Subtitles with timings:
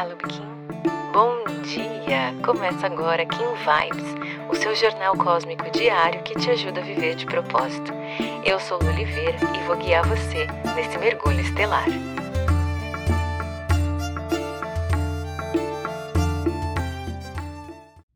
[0.00, 0.40] Olá, Lubikin.
[1.12, 2.32] Bom dia!
[2.42, 7.26] Começa agora Kim Vibes, o seu jornal cósmico diário que te ajuda a viver de
[7.26, 7.92] propósito.
[8.42, 11.84] Eu sou Lu Oliveira e vou guiar você nesse mergulho estelar.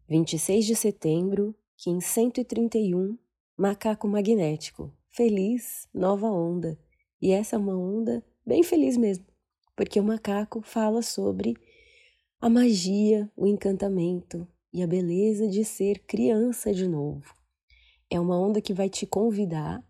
[0.08, 3.18] Vinte e seis de setembro, Kim 131,
[3.58, 4.90] Macaco Magnético.
[5.10, 6.78] Feliz, nova onda.
[7.20, 9.34] E essa é uma onda bem feliz mesmo
[9.76, 11.56] porque o macaco fala sobre
[12.44, 17.34] a magia, o encantamento e a beleza de ser criança de novo.
[18.10, 19.82] É uma onda que vai te convidar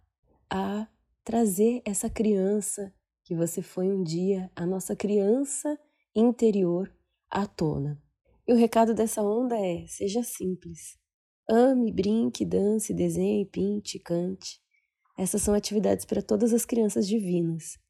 [0.49, 0.87] a
[1.25, 5.77] trazer essa criança que você foi um dia, a nossa criança
[6.15, 6.95] interior,
[7.29, 8.01] à tona.
[8.47, 10.97] E o recado dessa onda é: seja simples.
[11.51, 14.61] Ame, brinque, dance, desenhe, pinte, cante.
[15.19, 17.81] Essas são atividades para todas as crianças divinas.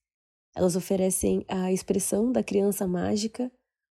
[0.57, 3.53] Elas oferecem a expressão da criança mágica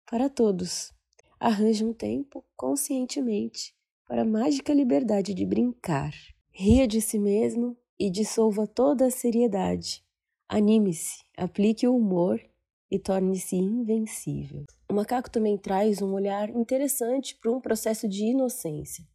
[0.09, 0.91] para todos.
[1.39, 3.73] Arranje um tempo, conscientemente,
[4.07, 6.13] para a mágica liberdade de brincar.
[6.52, 10.03] Ria de si mesmo e dissolva toda a seriedade.
[10.47, 12.41] Anime-se, aplique o humor
[12.89, 14.65] e torne-se invencível.
[14.89, 19.05] O macaco também traz um olhar interessante para um processo de inocência.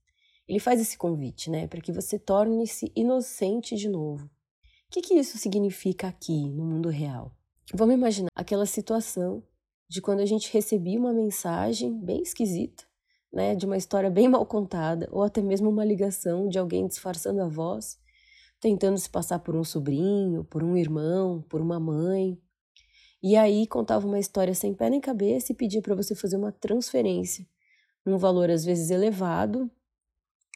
[0.47, 4.31] Ele faz esse convite, né, para que você torne-se inocente de novo
[4.95, 7.35] que, que isso significa aqui no mundo real?
[7.73, 9.43] Vamos imaginar aquela situação
[9.95, 12.83] de quando a gente recebia uma mensagem bem esquisita,
[13.33, 17.41] né, de uma história bem mal contada, ou até mesmo uma ligação de alguém disfarçando
[17.41, 17.97] a voz,
[18.59, 22.37] tentando se passar por um sobrinho, por um irmão, por uma mãe.
[23.23, 26.51] E aí contava uma história sem pé nem cabeça e pedia para você fazer uma
[26.51, 27.47] transferência,
[28.05, 29.71] num valor às vezes elevado,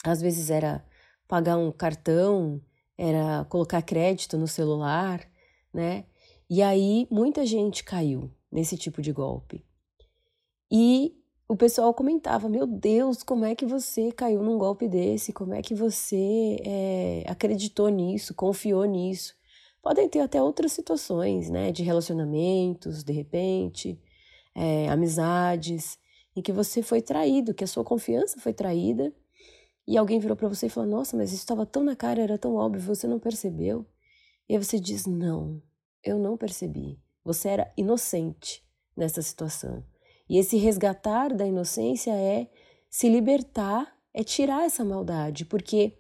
[0.05, 0.85] às vezes era
[1.29, 2.61] pagar um cartão
[2.97, 5.25] era colocar crédito no celular,
[5.73, 6.07] né?
[6.51, 9.65] E aí muita gente caiu nesse tipo de golpe.
[10.71, 11.15] E
[11.49, 15.33] o pessoal comentava: Meu Deus, como é que você caiu num golpe desse?
[15.33, 19.35] Como é que você é, acreditou nisso, confiou nisso?
[19.83, 21.73] Podem ter até outras situações, né?
[21.73, 23.99] De relacionamentos, de repente,
[24.55, 25.99] é, amizades,
[26.37, 29.13] em que você foi traído, que a sua confiança foi traída
[29.87, 32.37] e alguém virou para você e falou: Nossa, mas isso estava tão na cara, era
[32.37, 33.87] tão óbvio, você não percebeu?
[34.47, 35.63] E aí você diz: Não,
[36.05, 37.01] eu não percebi.
[37.29, 38.65] Você era inocente
[38.97, 39.85] nessa situação.
[40.31, 42.49] E esse resgatar da inocência é
[42.89, 45.99] se libertar, é tirar essa maldade, porque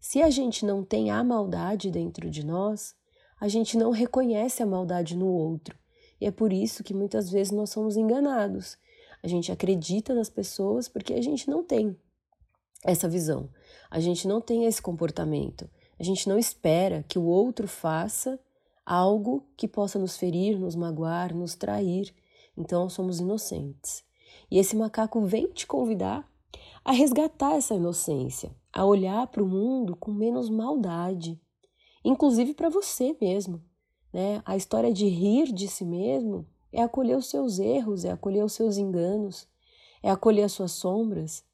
[0.00, 2.94] se a gente não tem a maldade dentro de nós,
[3.38, 5.78] a gente não reconhece a maldade no outro.
[6.18, 8.78] E é por isso que muitas vezes nós somos enganados.
[9.22, 11.94] A gente acredita nas pessoas porque a gente não tem
[12.82, 13.50] essa visão.
[13.90, 15.68] A gente não tem esse comportamento.
[15.98, 18.40] A gente não espera que o outro faça
[18.90, 22.12] algo que possa nos ferir, nos magoar, nos trair.
[22.56, 24.02] Então somos inocentes.
[24.50, 26.28] E esse macaco vem te convidar
[26.84, 31.40] a resgatar essa inocência, a olhar para o mundo com menos maldade,
[32.04, 33.62] inclusive para você mesmo.
[34.12, 34.42] Né?
[34.44, 38.54] A história de rir de si mesmo é acolher os seus erros, é acolher os
[38.54, 39.46] seus enganos,
[40.02, 41.44] é acolher as suas sombras,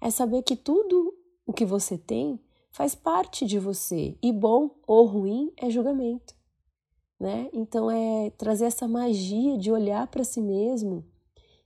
[0.00, 1.14] é saber que tudo
[1.44, 2.40] o que você tem
[2.70, 6.35] faz parte de você e bom ou ruim é julgamento,
[7.18, 7.48] né?
[7.52, 11.04] Então é trazer essa magia de olhar para si mesmo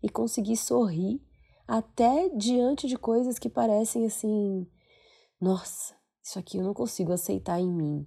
[0.02, 1.20] e conseguir sorrir
[1.66, 4.66] até diante de coisas que parecem assim,
[5.40, 8.04] nossa, isso aqui eu não consigo aceitar em mim,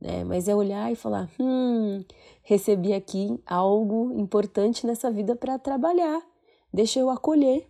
[0.00, 0.24] né?
[0.24, 2.04] Mas é olhar e falar, hum,
[2.42, 6.20] recebi aqui algo importante nessa vida para trabalhar,
[6.72, 7.68] deixa eu acolher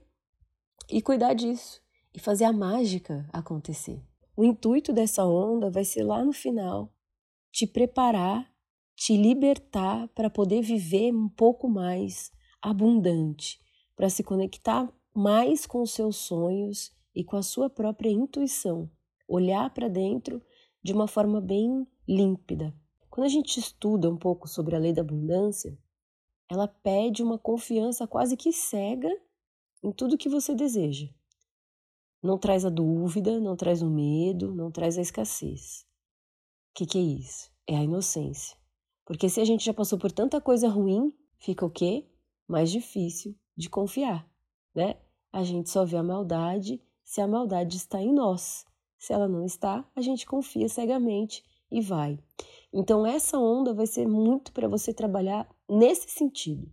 [0.91, 1.81] e cuidar disso
[2.15, 4.03] e fazer a mágica acontecer.
[4.37, 6.93] O intuito dessa onda vai ser lá no final
[7.53, 8.51] te preparar,
[8.97, 13.61] te libertar para poder viver um pouco mais abundante,
[13.95, 18.91] para se conectar mais com os seus sonhos e com a sua própria intuição,
[19.29, 20.43] olhar para dentro
[20.83, 22.75] de uma forma bem límpida.
[23.11, 25.79] Quando a gente estuda um pouco sobre a lei da abundância,
[26.51, 29.11] ela pede uma confiança quase que cega
[29.83, 31.09] em tudo que você deseja.
[32.23, 35.87] Não traz a dúvida, não traz o medo, não traz a escassez.
[36.71, 37.51] O que, que é isso?
[37.67, 38.57] É a inocência.
[39.07, 42.07] Porque se a gente já passou por tanta coisa ruim, fica o quê?
[42.47, 44.29] Mais difícil de confiar,
[44.75, 44.97] né?
[45.33, 48.67] A gente só vê a maldade se a maldade está em nós.
[48.99, 52.19] Se ela não está, a gente confia cegamente e vai.
[52.71, 56.71] Então essa onda vai ser muito para você trabalhar nesse sentido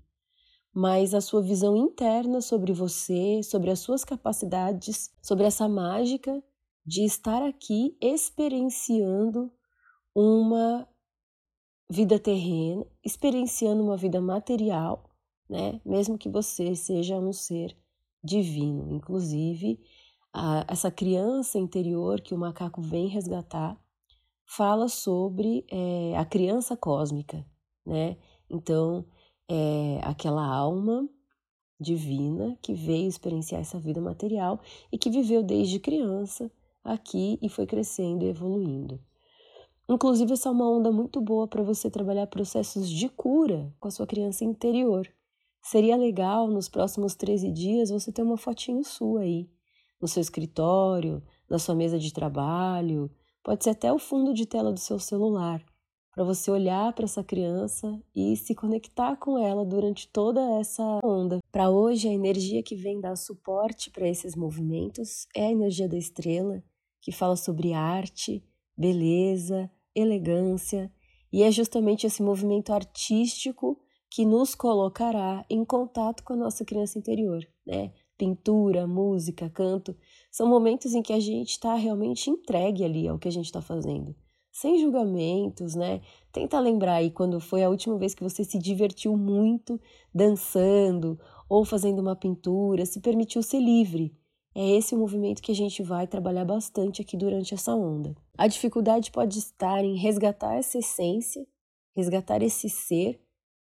[0.74, 6.44] mas a sua visão interna sobre você, sobre as suas capacidades, sobre essa mágica
[6.84, 9.52] de estar aqui experienciando
[10.16, 10.88] uma
[11.90, 15.10] vida terrena, experienciando uma vida material,
[15.50, 15.80] né?
[15.86, 17.76] Mesmo que você seja um ser
[18.24, 18.92] divino.
[18.92, 19.80] Inclusive,
[20.34, 23.80] a, essa criança interior que o macaco vem resgatar
[24.46, 27.46] fala sobre é, a criança cósmica,
[27.86, 28.18] né?
[28.50, 29.06] Então,
[29.48, 31.08] é aquela alma
[31.80, 34.60] divina que veio experienciar essa vida material
[34.92, 36.52] e que viveu desde criança
[36.84, 39.00] aqui e foi crescendo e evoluindo.
[39.90, 43.92] Inclusive, essa é uma onda muito boa para você trabalhar processos de cura com a
[43.92, 45.08] sua criança interior.
[45.62, 49.50] Seria legal nos próximos 13 dias você ter uma fotinho sua aí,
[50.02, 53.10] no seu escritório, na sua mesa de trabalho,
[53.44, 55.64] pode ser até o fundo de tela do seu celular,
[56.14, 61.40] para você olhar para essa criança e se conectar com ela durante toda essa onda.
[61.52, 65.98] Para hoje, a energia que vem dar suporte para esses movimentos é a energia da
[65.98, 66.64] estrela,
[67.02, 68.44] que fala sobre arte,
[68.78, 70.92] beleza, elegância,
[71.32, 73.80] e é justamente esse movimento artístico
[74.10, 77.92] que nos colocará em contato com a nossa criança interior, né?
[78.18, 79.96] Pintura, música, canto,
[80.32, 83.62] são momentos em que a gente está realmente entregue ali ao que a gente está
[83.62, 84.16] fazendo
[84.54, 86.00] sem julgamentos, né?
[86.32, 89.82] Tenta lembrar aí quando foi a última vez que você se divertiu muito
[90.14, 94.16] dançando ou fazendo uma pintura, se permitiu ser livre.
[94.56, 98.16] É esse o movimento que a gente vai trabalhar bastante aqui durante essa onda.
[98.38, 101.46] A dificuldade pode estar em resgatar essa essência,
[101.96, 103.20] resgatar esse ser,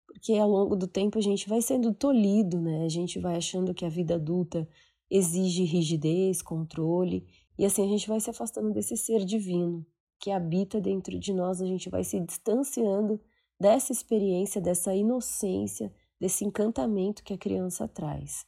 [0.07, 2.85] porque ao longo do tempo a gente vai sendo tolhido, né?
[2.85, 4.69] A gente vai achando que a vida adulta
[5.09, 7.27] exige rigidez, controle,
[7.57, 9.87] e assim a gente vai se afastando desse ser divino
[10.21, 13.19] que habita dentro de nós, a gente vai se distanciando
[13.59, 18.45] dessa experiência, dessa inocência, desse encantamento que a criança traz.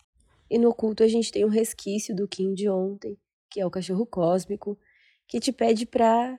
[0.53, 3.17] E no culto a gente tem um resquício do Kim de ontem,
[3.49, 4.79] que é o cachorro cósmico,
[5.27, 6.39] que te pede para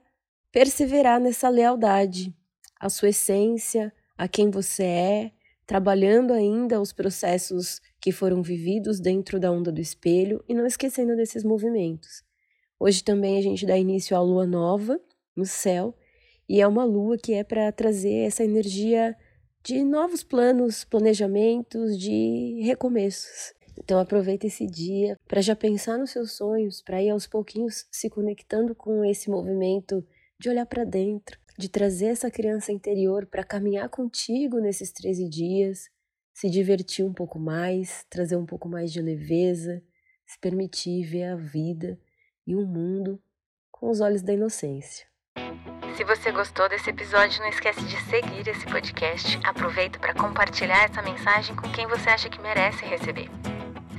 [0.52, 2.32] perseverar nessa lealdade
[2.80, 5.32] à sua essência, a quem você é,
[5.66, 11.16] trabalhando ainda os processos que foram vividos dentro da onda do espelho e não esquecendo
[11.16, 12.24] desses movimentos.
[12.80, 15.02] Hoje também a gente dá início à lua nova,
[15.36, 15.98] no céu,
[16.48, 19.18] e é uma lua que é para trazer essa energia
[19.64, 23.56] de novos planos, planejamentos, de recomeços.
[23.78, 28.10] Então aproveita esse dia para já pensar nos seus sonhos, para ir aos pouquinhos se
[28.10, 30.06] conectando com esse movimento
[30.40, 35.90] de olhar para dentro, de trazer essa criança interior para caminhar contigo nesses 13 dias,
[36.34, 39.84] se divertir um pouco mais, trazer um pouco mais de leveza,
[40.26, 42.00] se permitir ver a vida
[42.46, 43.22] e o mundo
[43.72, 45.06] com os olhos da inocência.
[45.96, 49.40] Se você gostou desse episódio, não esquece de seguir esse podcast.
[49.44, 53.30] Aproveita para compartilhar essa mensagem com quem você acha que merece receber.